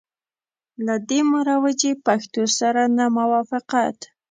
[0.85, 3.97] له دې مروجي پښتو سره نه موافقت.